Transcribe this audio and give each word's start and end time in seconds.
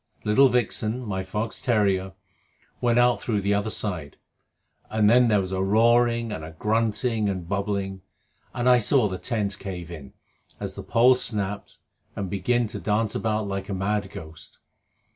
Little 0.23 0.49
Vixen, 0.49 1.01
my 1.05 1.21
fox 1.23 1.61
terrier, 1.61 2.13
went 2.81 2.97
out 2.97 3.21
through 3.21 3.41
the 3.41 3.53
other 3.53 3.69
side; 3.69 4.17
and 4.89 5.07
then 5.07 5.27
there 5.27 5.39
was 5.39 5.51
a 5.51 5.61
roaring 5.61 6.31
and 6.31 6.43
a 6.43 6.53
grunting 6.57 7.29
and 7.29 7.47
bubbling, 7.47 8.01
and 8.51 8.67
I 8.67 8.79
saw 8.79 9.07
the 9.07 9.19
tent 9.19 9.59
cave 9.59 9.91
in, 9.91 10.13
as 10.59 10.73
the 10.73 10.81
pole 10.81 11.13
snapped, 11.13 11.77
and 12.15 12.31
begin 12.31 12.65
to 12.69 12.79
dance 12.79 13.13
about 13.13 13.47
like 13.47 13.69
a 13.69 13.75
mad 13.75 14.09
ghost. 14.09 14.57